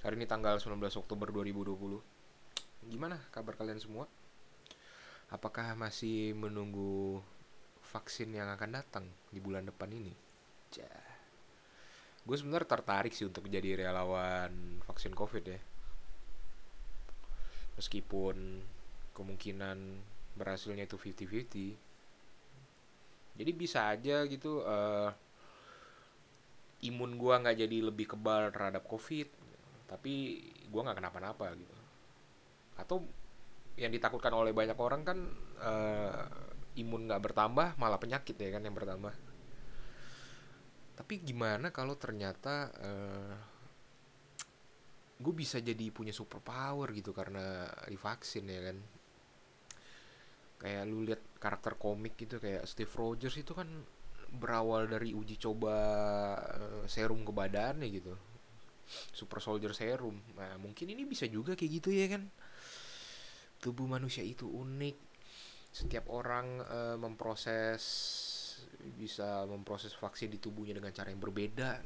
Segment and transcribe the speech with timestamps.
[0.00, 1.76] Hari ini tanggal 19 Oktober 2020
[2.88, 4.08] Gimana kabar kalian semua?
[5.28, 7.20] Apakah masih menunggu
[7.84, 10.16] vaksin yang akan datang di bulan depan ini?
[12.24, 15.60] Gue sebenarnya tertarik sih untuk jadi relawan vaksin covid ya.
[17.76, 18.64] Meskipun
[19.12, 20.00] kemungkinan
[20.32, 21.76] berhasilnya itu 50-50
[23.36, 25.12] Jadi bisa aja gitu uh,
[26.88, 29.28] imun gue nggak jadi lebih kebal terhadap covid
[29.90, 30.38] tapi
[30.70, 31.74] gue nggak kenapa-napa gitu.
[32.78, 33.02] Atau
[33.74, 35.18] yang ditakutkan oleh banyak orang kan
[35.58, 36.22] uh,
[36.78, 39.10] imun nggak bertambah malah penyakit ya kan yang bertambah.
[40.94, 43.34] Tapi gimana kalau ternyata uh,
[45.18, 48.78] gue bisa jadi punya super power gitu karena divaksin ya kan?
[50.60, 53.66] Kayak lu lihat karakter komik gitu kayak Steve Rogers itu kan
[54.30, 55.74] berawal dari uji coba
[56.38, 58.29] uh, serum ke badannya gitu
[59.14, 60.18] super soldier serum.
[60.34, 62.26] Nah mungkin ini bisa juga kayak gitu ya kan?
[63.62, 64.96] Tubuh manusia itu unik.
[65.70, 67.82] Setiap orang uh, memproses
[68.96, 71.78] bisa memproses vaksin di tubuhnya dengan cara yang berbeda.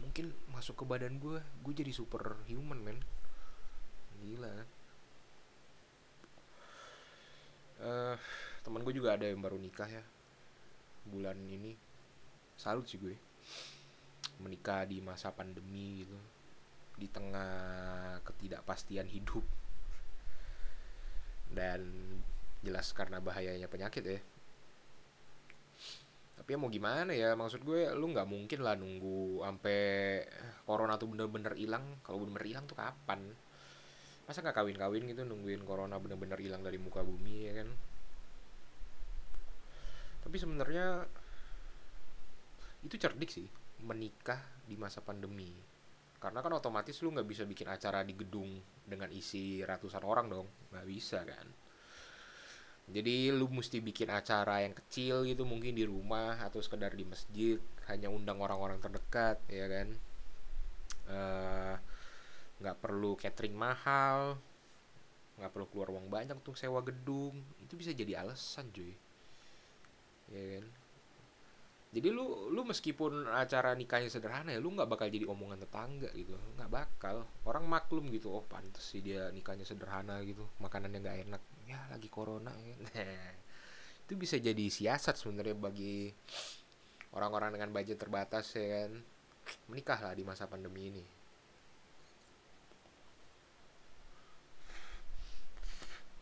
[0.00, 2.98] Mungkin masuk ke badan gue gue jadi super human men.
[4.24, 4.56] Gila.
[7.78, 8.16] Uh,
[8.66, 10.02] teman gue juga ada yang baru nikah ya
[11.04, 11.76] bulan ini.
[12.56, 13.14] Salut sih gue.
[14.38, 16.37] Menikah di masa pandemi gitu
[16.98, 19.46] di tengah ketidakpastian hidup.
[21.48, 21.80] Dan
[22.60, 24.20] jelas karena bahayanya penyakit ya.
[26.38, 29.80] Tapi ya mau gimana ya maksud gue lu nggak mungkin lah nunggu sampai
[30.66, 32.02] corona tuh bener-bener hilang.
[32.02, 33.20] Kalau bener-bener hilang tuh kapan?
[34.26, 37.68] Masa nggak kawin-kawin gitu nungguin corona bener-bener hilang dari muka bumi ya kan?
[40.28, 41.08] Tapi sebenarnya
[42.84, 43.48] itu cerdik sih
[43.82, 45.50] menikah di masa pandemi
[46.18, 50.48] karena kan otomatis lu nggak bisa bikin acara di gedung dengan isi ratusan orang dong.
[50.74, 51.46] Nggak bisa kan?
[52.88, 57.60] Jadi lu mesti bikin acara yang kecil gitu mungkin di rumah atau sekedar di masjid
[57.86, 59.88] hanya undang orang-orang terdekat ya kan?
[61.08, 61.74] Eh,
[62.58, 64.36] nggak uh, perlu catering mahal
[65.38, 67.38] nggak perlu keluar uang banyak untuk sewa gedung.
[67.62, 68.90] Itu bisa jadi alasan cuy.
[70.34, 70.66] Ya kan
[71.88, 76.36] jadi lu lu meskipun acara nikahnya sederhana ya lu nggak bakal jadi omongan tetangga gitu.
[76.60, 77.24] Nggak bakal.
[77.48, 80.44] Orang maklum gitu oh pantas sih dia nikahnya sederhana gitu.
[80.60, 81.42] Makanannya nggak enak.
[81.64, 82.76] Ya lagi corona ya.
[84.04, 86.12] Itu bisa jadi siasat sebenarnya bagi
[87.16, 88.92] orang-orang dengan budget terbatas ya kan.
[89.72, 91.04] Menikah lah di masa pandemi ini.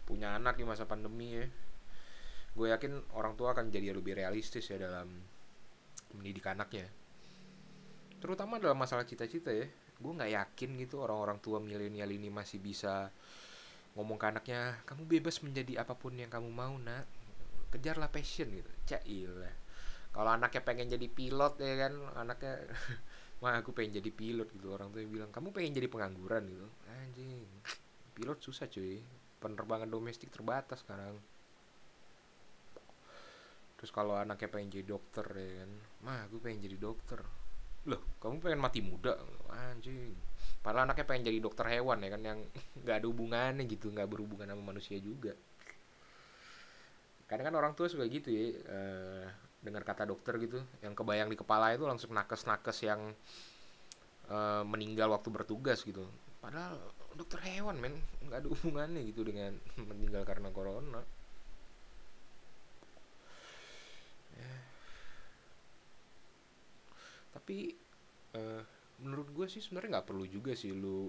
[0.07, 1.47] Punya anak di masa pandemi ya.
[2.55, 5.35] Gue yakin orang tua akan jadi lebih realistis ya dalam
[6.17, 6.89] mendidik anaknya.
[8.19, 13.09] Terutama dalam masalah cita-cita ya gue nggak yakin gitu orang-orang tua milenial ini masih bisa
[13.97, 17.05] ngomong ke anaknya kamu bebas menjadi apa pun yang kamu mau nak.
[17.73, 18.71] Kejarlah passion gitu.
[18.89, 19.33] Cail
[20.17, 22.65] kalau anaknya pengen jadi pilot ya kan anaknya
[23.45, 24.73] mah aku pengen jadi pilot gitu.
[24.73, 26.67] Orang tua bilang kamu pengen jadi pengangguran gitu.
[26.89, 27.45] Anjing.
[28.17, 29.05] Pilot susah cuy.
[29.37, 31.21] Penerbangan domestik terbatas sekarang
[33.77, 35.71] terus kalau anaknya pengen jadi dokter ya kan?
[36.05, 37.21] Mah gue pengen jadi dokter.
[37.87, 39.15] Loh kamu pengen mati muda?
[39.53, 40.17] Anjing.
[40.65, 42.23] Padahal anaknya pengen jadi dokter hewan ya kan?
[42.25, 42.39] Yang
[42.83, 45.37] nggak ada hubungannya gitu nggak berhubungan sama manusia juga.
[47.29, 49.27] Kadang kan orang tua suka gitu ya uh,
[49.61, 53.13] dengar kata dokter gitu yang kebayang di kepala itu langsung nakes-nakes yang
[54.31, 56.07] uh, meninggal waktu bertugas gitu.
[56.41, 56.81] Padahal
[57.13, 57.99] dokter hewan men.
[58.25, 59.53] Nggak ada hubungannya gitu dengan
[59.91, 61.05] meninggal karena corona
[67.47, 67.71] tapi
[68.35, 68.59] uh,
[69.07, 71.07] menurut gue sih sebenarnya nggak perlu juga sih lu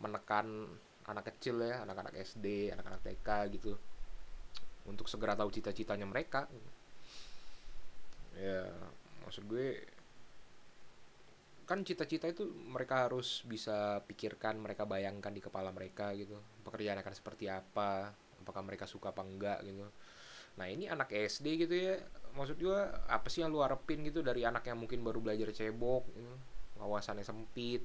[0.00, 0.64] menekan
[1.04, 3.28] anak kecil ya anak-anak SD anak-anak TK
[3.60, 3.76] gitu
[4.88, 6.48] untuk segera tahu cita-citanya mereka.
[8.32, 8.72] Ya
[9.20, 9.76] maksud gue
[11.68, 16.40] kan cita-cita itu mereka harus bisa pikirkan mereka bayangkan di kepala mereka gitu.
[16.64, 18.08] Pekerjaan akan seperti apa
[18.40, 19.84] apakah mereka suka apa enggak gitu.
[20.56, 22.00] Nah ini anak SD gitu ya
[22.32, 26.04] maksud gue apa sih yang lu harapin gitu dari anak yang mungkin baru belajar cebok
[26.16, 26.32] gitu.
[26.80, 27.84] ngawasannya sempit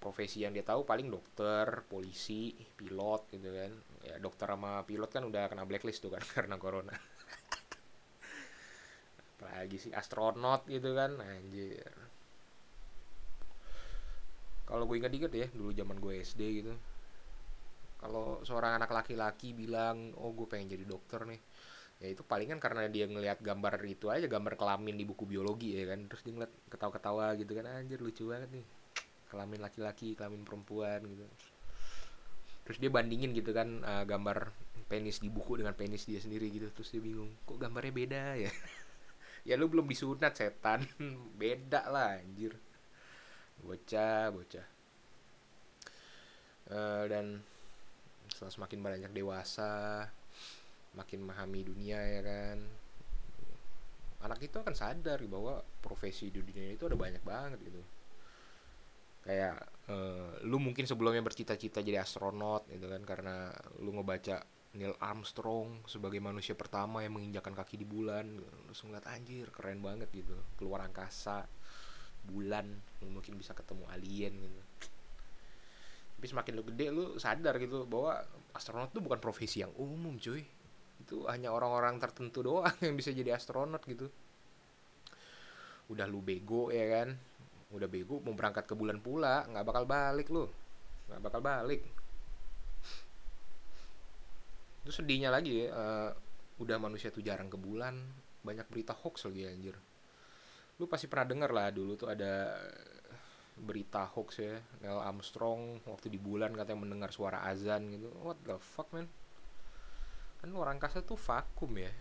[0.00, 3.72] profesi yang dia tahu paling dokter polisi pilot gitu kan.
[4.00, 6.96] Ya dokter sama pilot kan udah kena blacklist tuh kan karena corona.
[9.36, 11.92] Apalagi sih astronot gitu kan anjir.
[14.64, 16.72] Kalau gue ingat-ingat ya dulu zaman gue SD gitu.
[18.00, 21.40] Kalau seorang anak laki-laki bilang oh gue pengen jadi dokter nih
[22.00, 25.84] ya itu palingan karena dia ngelihat gambar itu aja gambar kelamin di buku biologi ya
[25.92, 26.08] kan.
[26.08, 28.66] Terus dia ngeliat ketawa-ketawa gitu kan anjir lucu banget nih.
[29.28, 31.28] Kelamin laki-laki kelamin perempuan gitu.
[32.64, 34.50] Terus dia bandingin gitu kan uh, gambar
[34.90, 36.72] penis di buku dengan penis dia sendiri gitu.
[36.72, 38.52] Terus dia bingung kok gambarnya beda ya?
[39.40, 40.84] Ya lu belum disunat setan.
[41.40, 42.52] Beda lah anjir.
[43.64, 44.66] Bocah bocah.
[46.68, 47.40] Uh, dan
[48.28, 50.06] setelah semakin banyak dewasa
[50.94, 52.58] makin memahami dunia ya kan?
[54.20, 57.82] Anak itu akan sadar bahwa profesi di dunia itu ada banyak banget gitu.
[59.24, 63.02] Kayak uh, lu mungkin sebelumnya bercita-cita jadi astronot gitu kan?
[63.06, 63.48] Karena
[63.80, 69.50] lu ngebaca Neil Armstrong sebagai manusia pertama yang menginjakan kaki di bulan terus ngeliat anjir
[69.50, 70.36] keren banget gitu.
[70.60, 71.48] Keluar angkasa
[72.20, 72.68] bulan
[73.00, 74.60] lu mungkin bisa ketemu alien gitu.
[76.20, 78.20] Tapi semakin lu gede lu sadar gitu bahwa
[78.52, 80.44] astronot tuh bukan profesi yang umum cuy
[81.10, 84.06] itu hanya orang-orang tertentu doang yang bisa jadi astronot gitu.
[85.90, 87.18] Udah lu bego ya kan?
[87.74, 90.46] Udah bego mau berangkat ke bulan pula nggak bakal balik lu.
[91.10, 91.82] Nggak bakal balik.
[94.86, 96.10] Itu sedihnya lagi ya uh,
[96.62, 97.98] udah manusia tuh jarang ke bulan.
[98.46, 99.74] Banyak berita hoax lagi anjir.
[100.78, 102.54] Lu pasti pernah denger lah dulu tuh ada
[103.58, 104.62] berita hoax ya.
[104.78, 108.14] Neil Armstrong waktu di bulan katanya mendengar suara azan gitu.
[108.22, 109.10] What the fuck man
[110.40, 111.92] kan orang angkasa tuh vakum ya.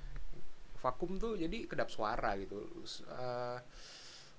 [0.80, 2.64] Vakum tuh jadi kedap suara gitu.
[3.06, 3.60] Uh,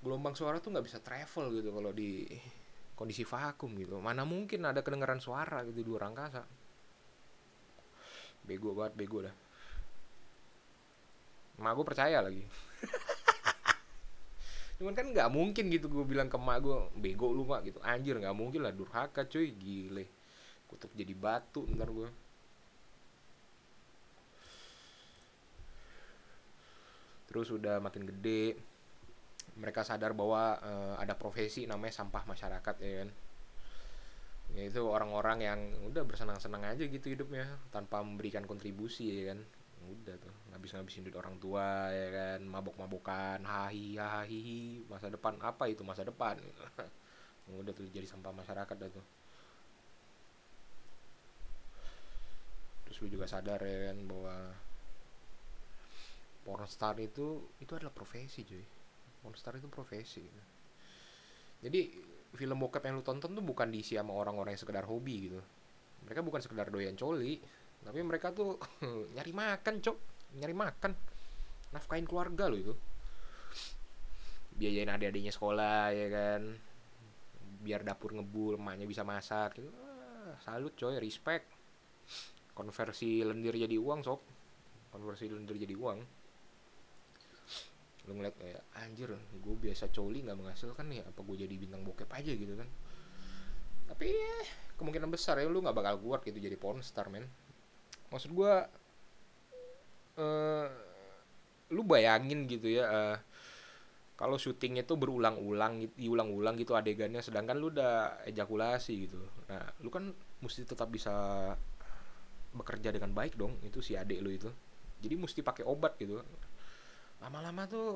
[0.00, 2.24] gelombang suara tuh nggak bisa travel gitu kalau di
[2.96, 4.00] kondisi vakum gitu.
[4.00, 6.60] Mana mungkin ada kedengaran suara gitu di luar angkasa
[8.44, 9.34] bego banget bego dah.
[11.60, 12.44] Emak gue percaya lagi.
[14.80, 17.78] Cuman kan nggak mungkin gitu gue bilang ke emak gue bego lu mak gitu.
[17.84, 19.52] Anjir nggak mungkin lah durhaka cuy.
[19.54, 20.08] Gile.
[20.66, 22.08] Kutuk jadi batu ntar gue
[27.30, 28.58] terus udah makin gede.
[29.54, 33.10] Mereka sadar bahwa uh, ada profesi namanya sampah masyarakat ya kan.
[34.50, 39.46] Ya itu orang-orang yang udah bersenang-senang aja gitu hidupnya tanpa memberikan kontribusi ya kan.
[39.86, 42.40] Udah tuh ngabis ngabisin duit orang tua ya kan.
[42.42, 46.36] Mabok-mabokan hahi hahi masa depan apa itu masa depan
[47.62, 49.06] udah tuh jadi sampah masyarakat dah tuh.
[52.90, 54.34] Terus lu juga sadar ya kan bahwa
[56.50, 58.66] pornstar itu itu adalah profesi cuy.
[59.22, 60.42] Pornstar itu profesi gitu.
[61.60, 61.92] jadi
[62.34, 65.38] film bokep yang lu tonton tuh bukan diisi sama orang-orang yang sekedar hobi gitu.
[66.02, 67.38] Mereka bukan sekedar doyan coli
[67.86, 68.58] tapi mereka tuh
[69.14, 69.98] nyari makan cok.
[70.42, 70.92] Nyari makan.
[71.70, 72.74] Nafkain keluarga lo itu.
[74.58, 76.42] Biayain adik-adiknya sekolah ya kan.
[77.62, 79.70] Biar dapur ngebul emaknya bisa masak gitu.
[79.78, 80.98] Ah, salut coy.
[80.98, 81.46] Respect.
[82.56, 84.20] Konversi lendir jadi uang sob
[84.90, 86.02] konversi lendir jadi uang
[88.08, 92.08] lu ngeliat kayak anjir gue biasa coli nggak menghasilkan nih apa gue jadi bintang bokep
[92.08, 92.68] aja gitu kan.
[93.90, 94.36] Tapi ya,
[94.78, 97.28] kemungkinan besar ya lu nggak bakal kuat gitu jadi pornstar men.
[98.08, 98.52] Maksud gue
[100.18, 100.66] uh,
[101.70, 103.16] lu bayangin gitu ya uh,
[104.18, 109.20] kalau syutingnya tuh berulang-ulang diulang-ulang gitu adegannya sedangkan lu udah ejakulasi gitu.
[109.48, 111.12] Nah lu kan mesti tetap bisa
[112.50, 114.50] bekerja dengan baik dong itu si adik lu itu.
[115.00, 116.20] Jadi mesti pakai obat gitu
[117.20, 117.88] lama-lama tuh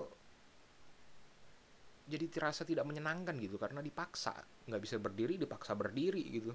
[2.05, 4.37] jadi terasa tidak menyenangkan gitu karena dipaksa.
[4.69, 6.53] Nggak bisa berdiri dipaksa berdiri gitu.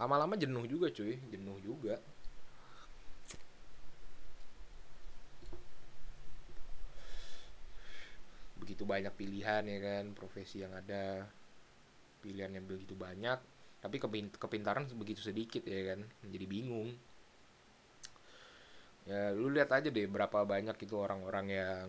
[0.00, 1.20] Lama-lama jenuh juga cuy.
[1.28, 2.00] Jenuh juga.
[8.56, 10.04] Begitu banyak pilihan ya kan?
[10.16, 11.28] Profesi yang ada
[12.24, 13.36] pilihan yang begitu banyak.
[13.84, 14.00] Tapi
[14.40, 16.00] kepintaran begitu sedikit ya kan?
[16.24, 16.96] Jadi bingung
[19.04, 21.88] ya lu lihat aja deh berapa banyak itu orang-orang yang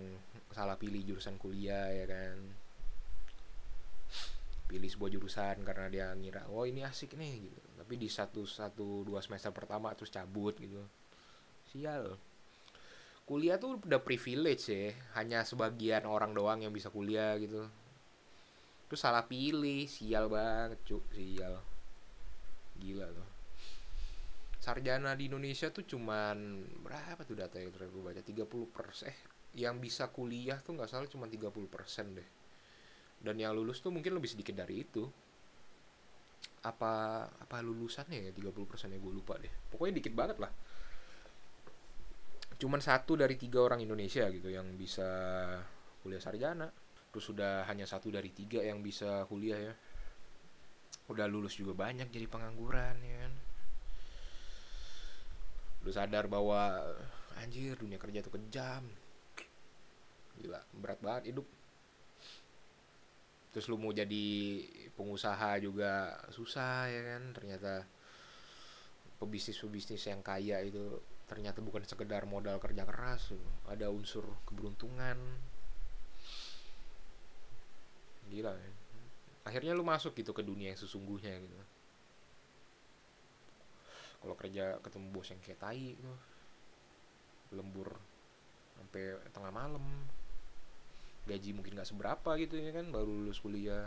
[0.51, 2.37] salah pilih jurusan kuliah ya kan?
[4.67, 7.59] Pilih sebuah jurusan karena dia ngira oh ini asik nih gitu.
[7.79, 10.83] Tapi di satu satu dua semester pertama terus cabut gitu.
[11.71, 12.19] Sial.
[13.25, 14.93] Kuliah tuh udah privilege ya.
[15.17, 17.65] Hanya sebagian orang doang yang bisa kuliah gitu.
[18.91, 19.87] Terus salah pilih.
[19.87, 21.63] Sial banget cuk sial.
[22.79, 23.34] Gila tuh
[24.65, 28.21] sarjana di Indonesia tuh cuman berapa tuh data yang terakhir gue baca?
[28.25, 29.13] 30 persen.
[29.13, 29.19] Eh
[29.61, 32.29] yang bisa kuliah tuh nggak salah cuma 30 persen deh.
[33.21, 35.05] Dan yang lulus tuh mungkin lebih sedikit dari itu.
[36.65, 38.31] Apa apa lulusannya ya?
[38.33, 39.53] 30 persennya gue lupa deh.
[39.69, 40.49] Pokoknya dikit banget lah.
[42.57, 45.05] Cuman satu dari tiga orang Indonesia gitu yang bisa
[46.01, 46.73] kuliah sarjana.
[47.13, 49.73] Terus sudah hanya satu dari tiga yang bisa kuliah ya.
[51.05, 53.34] Udah lulus juga banyak jadi pengangguran ya kan
[55.95, 56.83] sadar bahwa
[57.39, 58.83] anjir dunia kerja tuh kejam.
[60.35, 61.47] Gila berat banget hidup.
[63.55, 64.27] Terus lu mau jadi
[64.99, 67.23] pengusaha juga susah ya kan?
[67.31, 67.87] Ternyata
[69.23, 73.31] pebisnis-pebisnis yang kaya itu ternyata bukan sekedar modal kerja keras
[73.71, 75.15] ada unsur keberuntungan.
[78.27, 78.71] Gila ya.
[79.45, 81.74] akhirnya lu masuk gitu ke dunia yang sesungguhnya gitu
[84.25, 86.09] kalau kerja ketemu bos yang kayak tai gitu
[87.53, 87.93] lembur
[88.73, 89.85] sampai tengah malam.
[91.29, 93.85] Gaji mungkin nggak seberapa gitu ya kan baru lulus kuliah.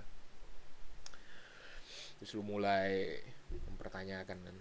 [2.22, 3.18] Terus lu mulai
[3.50, 4.56] mempertanyakan kan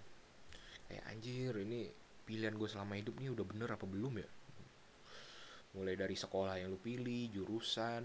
[0.90, 1.94] kayak anjir ini
[2.26, 4.30] pilihan gue selama hidup nih udah bener apa belum ya?
[5.78, 8.02] Mulai dari sekolah yang lu pilih jurusan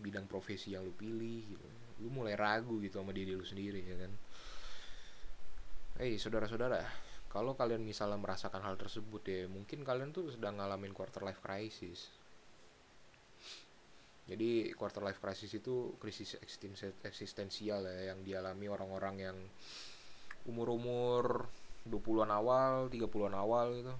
[0.00, 1.68] bidang profesi yang lu pilih gitu.
[2.04, 4.12] Lu mulai ragu gitu sama diri lu sendiri ya kan.
[6.00, 11.26] Hei saudara-saudara kalau kalian misalnya merasakan hal tersebut ya mungkin kalian tuh sedang ngalamin quarter
[11.26, 12.14] life crisis
[14.24, 16.40] jadi quarter life crisis itu krisis
[17.04, 19.36] eksistensial ya yang dialami orang-orang yang
[20.48, 21.44] umur-umur
[21.84, 23.94] 20-an awal, 30-an awal gitu.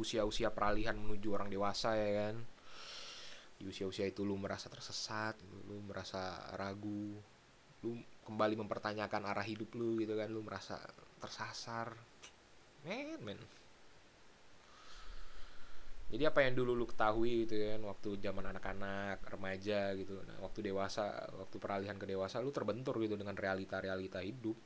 [0.00, 2.40] Usia-usia peralihan menuju orang dewasa ya kan.
[3.60, 5.36] Di usia-usia itu lu merasa tersesat,
[5.68, 7.12] lu merasa ragu,
[7.84, 10.80] lu kembali mempertanyakan arah hidup lu gitu kan, lu merasa
[11.20, 11.92] tersasar.
[12.82, 13.38] Men, men.
[16.12, 20.20] Jadi apa yang dulu lu ketahui gitu kan waktu zaman anak-anak, remaja gitu.
[20.28, 21.08] Nah, waktu dewasa,
[21.40, 24.58] waktu peralihan ke dewasa lu terbentur gitu dengan realita-realita hidup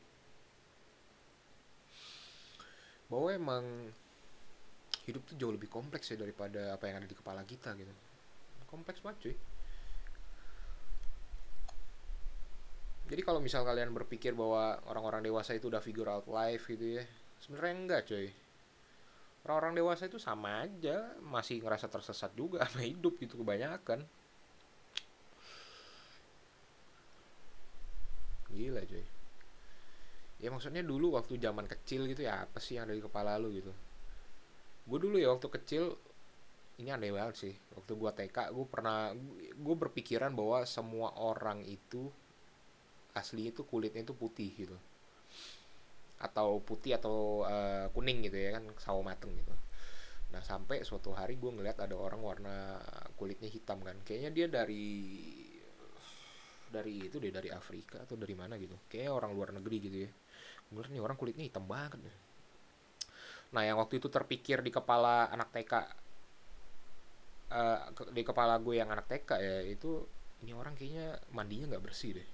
[3.06, 3.64] bahwa emang
[5.06, 7.94] hidup tuh jauh lebih kompleks ya daripada apa yang ada di kepala kita gitu
[8.66, 9.37] kompleks banget cuy
[13.06, 17.04] jadi kalau misal kalian berpikir bahwa orang-orang dewasa itu udah figure out life gitu ya
[17.43, 18.28] sebenarnya enggak cuy
[19.47, 24.02] orang-orang dewasa itu sama aja masih ngerasa tersesat juga sama hidup gitu kebanyakan.
[28.50, 29.07] Gila cuy
[30.37, 33.55] ya maksudnya dulu waktu zaman kecil gitu ya apa sih yang ada di kepala lu
[33.55, 33.73] gitu?
[34.87, 35.97] Gue dulu ya waktu kecil
[36.76, 37.55] ini aneh banget sih.
[37.73, 39.14] Waktu gue TK gue pernah
[39.55, 42.12] gue berpikiran bahwa semua orang itu
[43.16, 44.76] asli itu kulitnya itu putih gitu
[46.16, 49.52] atau putih atau uh, kuning gitu ya kan sawo mateng gitu.
[50.32, 52.80] Nah sampai suatu hari gue ngeliat ada orang warna
[53.18, 53.96] kulitnya hitam kan.
[54.02, 54.87] Kayaknya dia dari
[56.66, 58.75] dari itu deh dari Afrika atau dari mana gitu.
[58.88, 60.11] Kayak orang luar negeri gitu ya.
[60.73, 62.00] Gue nih orang kulitnya hitam banget
[63.54, 65.87] nah yang waktu itu terpikir di kepala anak TK uh,
[67.54, 67.80] eh,
[68.11, 70.02] di kepala gue yang anak TK ya itu
[70.42, 72.28] ini orang kayaknya mandinya nggak bersih deh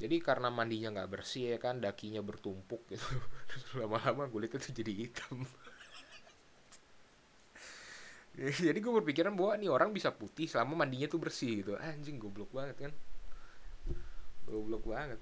[0.00, 3.04] jadi karena mandinya nggak bersih ya kan dakinya bertumpuk gitu.
[3.84, 5.44] Lama-lama kulitnya tuh jadi hitam.
[8.40, 11.76] Jadi gue berpikiran bahwa nih orang bisa putih selama mandinya tuh bersih gitu.
[11.76, 12.92] Anjing goblok banget kan.
[14.48, 15.20] Goblok banget.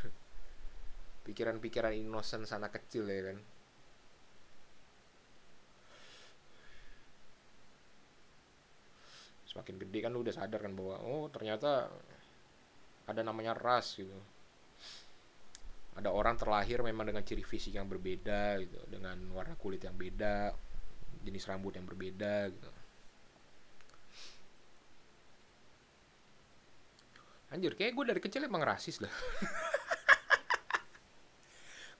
[1.28, 3.36] Pikiran-pikiran innocent sana kecil ya kan.
[9.44, 11.92] Semakin gede kan lu udah sadar kan bahwa oh ternyata
[13.10, 14.14] ada namanya ras gitu.
[15.98, 20.54] Ada orang terlahir memang dengan ciri fisik yang berbeda gitu dengan warna kulit yang beda
[21.26, 22.70] jenis rambut yang berbeda gitu.
[27.50, 29.10] Anjir kayak gue dari kecil emang rasis lah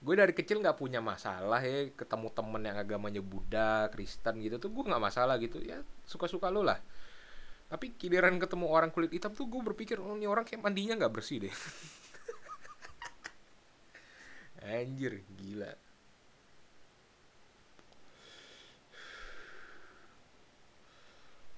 [0.01, 4.73] gue dari kecil nggak punya masalah ya ketemu temen yang agamanya Buddha Kristen gitu tuh
[4.73, 5.61] gue nggak masalah gitu.
[5.61, 6.81] Ya suka-suka lo lah
[7.71, 11.13] tapi giliran ketemu orang kulit hitam tuh gue berpikir oh ini orang kayak mandinya nggak
[11.15, 11.55] bersih deh.
[14.75, 15.71] Anjir gila.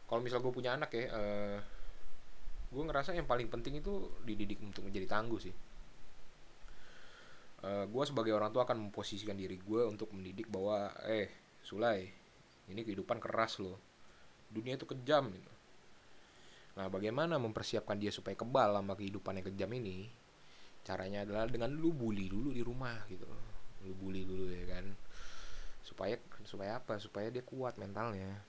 [0.05, 1.57] Kalau misal gue punya anak ya uh,
[2.69, 5.55] gue ngerasa yang paling penting itu dididik untuk menjadi tangguh sih.
[7.65, 12.05] Uh, eh, gue sebagai orang tua akan memposisikan diri gue untuk mendidik bahwa eh Sulai
[12.69, 13.81] ini kehidupan keras loh.
[14.53, 15.52] Dunia itu kejam gitu.
[16.73, 20.09] Nah bagaimana mempersiapkan dia supaya kebal sama kehidupan yang kejam ini?
[20.83, 23.29] Caranya adalah dengan lu bully dulu di rumah gitu.
[23.87, 24.85] Lu bully dulu ya kan?
[25.85, 26.99] Supaya supaya apa?
[26.99, 28.41] Supaya dia kuat mentalnya.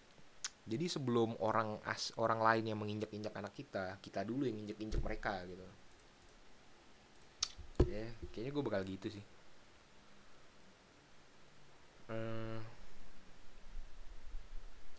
[0.64, 5.44] Jadi sebelum orang as orang lain yang menginjak-injak anak kita kita dulu yang injak-injak mereka
[5.44, 5.66] gitu.
[7.84, 9.24] Ya kayaknya gue bakal gitu sih.
[12.08, 12.60] Hmm,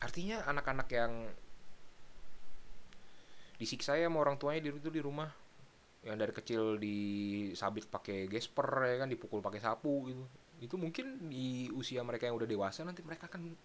[0.02, 1.14] artinya anak-anak yang
[3.56, 5.30] disiksa ya sama orang tuanya di itu di rumah.
[6.06, 10.24] Yang dari kecil disabit pakai gesper ya kan dipukul pakai sapu gitu.
[10.62, 13.58] Itu mungkin di usia mereka yang udah dewasa nanti mereka akan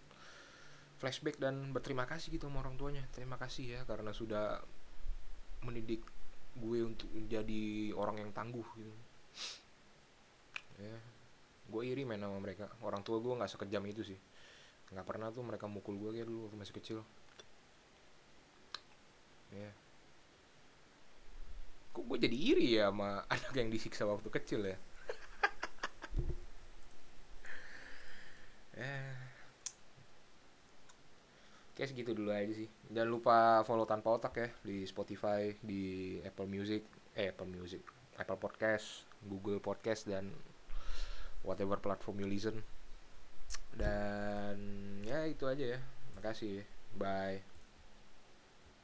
[0.97, 3.03] flashback dan berterima kasih gitu sama orang tuanya.
[3.13, 4.61] Terima kasih ya karena sudah
[5.61, 6.01] mendidik
[6.57, 8.93] gue untuk menjadi orang yang tangguh gitu.
[10.81, 10.97] Ya
[11.71, 12.67] gue iri main sama mereka.
[12.83, 14.19] Orang tua gue nggak sekejam itu sih.
[14.91, 16.99] Nggak pernah tuh mereka mukul gue kayak dulu waktu masih kecil.
[19.55, 19.71] Ya.
[19.71, 19.80] kok
[22.11, 24.77] gue jadi iri ya sama anak yang disiksa waktu kecil ya
[28.75, 29.21] eh
[31.81, 32.69] Kayak segitu dulu aja sih.
[32.93, 36.85] Jangan lupa follow tanpa otak ya di Spotify, di Apple Music,
[37.17, 37.81] eh Apple Music,
[38.21, 40.29] Apple Podcast, Google Podcast dan
[41.41, 42.61] whatever platform you listen.
[43.73, 44.61] Dan
[45.07, 45.79] ya itu aja ya.
[46.19, 46.61] Makasih.
[47.01, 47.50] Bye.